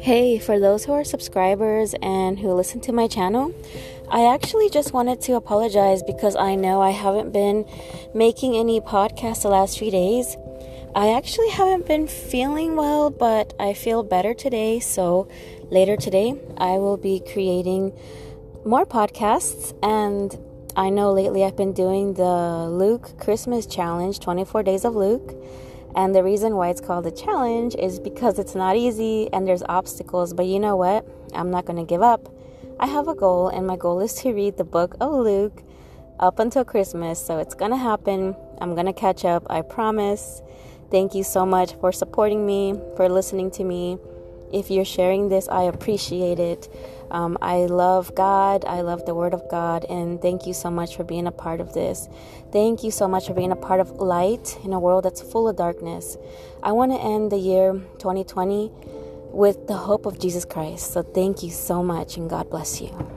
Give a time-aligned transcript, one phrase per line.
[0.00, 3.52] Hey, for those who are subscribers and who listen to my channel,
[4.08, 7.66] I actually just wanted to apologize because I know I haven't been
[8.14, 10.36] making any podcasts the last few days.
[10.94, 14.80] I actually haven't been feeling well, but I feel better today.
[14.80, 15.28] So
[15.70, 17.92] later today, I will be creating
[18.64, 19.74] more podcasts.
[19.82, 20.38] And
[20.78, 25.34] I know lately I've been doing the Luke Christmas Challenge 24 Days of Luke.
[25.94, 29.62] And the reason why it's called a challenge is because it's not easy and there's
[29.70, 30.34] obstacles.
[30.34, 31.08] But you know what?
[31.32, 32.28] I'm not going to give up.
[32.78, 35.62] I have a goal, and my goal is to read the book of Luke
[36.20, 37.24] up until Christmas.
[37.24, 38.36] So it's going to happen.
[38.60, 39.46] I'm going to catch up.
[39.48, 40.42] I promise.
[40.90, 43.96] Thank you so much for supporting me, for listening to me.
[44.52, 46.68] If you're sharing this, I appreciate it.
[47.10, 48.64] Um, I love God.
[48.64, 49.84] I love the Word of God.
[49.84, 52.08] And thank you so much for being a part of this.
[52.52, 55.48] Thank you so much for being a part of light in a world that's full
[55.48, 56.16] of darkness.
[56.62, 58.70] I want to end the year 2020
[59.32, 60.92] with the hope of Jesus Christ.
[60.92, 63.15] So thank you so much, and God bless you.